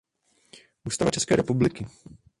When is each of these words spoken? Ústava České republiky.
Ústava 0.83 1.11
České 1.11 1.35
republiky. 1.35 1.85